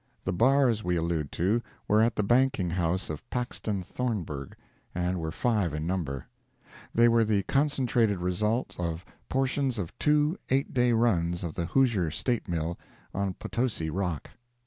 The 0.23 0.33
bars 0.33 0.83
we 0.83 0.95
allude 0.95 1.31
to 1.33 1.61
were 1.87 2.01
at 2.01 2.15
the 2.15 2.23
banking 2.23 2.71
house 2.71 3.07
of 3.11 3.29
Paxton 3.29 3.83
Thornburgh, 3.83 4.55
and 4.95 5.19
were 5.19 5.29
five 5.31 5.75
in 5.75 5.85
number; 5.85 6.25
they 6.91 7.07
were 7.07 7.23
the 7.23 7.43
concentrated 7.43 8.17
result 8.17 8.75
of 8.79 9.05
portions 9.29 9.77
of 9.77 9.95
two 9.99 10.39
eight 10.49 10.73
day 10.73 10.91
runs 10.91 11.43
of 11.43 11.53
the 11.53 11.67
Hoosier 11.67 12.09
State 12.09 12.47
Mill, 12.47 12.79
on 13.13 13.35
Potosi 13.35 13.91
rock. 13.91 14.31